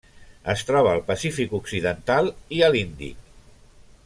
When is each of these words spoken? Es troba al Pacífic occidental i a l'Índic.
Es 0.53 0.63
troba 0.69 0.93
al 0.93 1.03
Pacífic 1.11 1.53
occidental 1.59 2.33
i 2.59 2.65
a 2.71 2.75
l'Índic. 2.77 3.33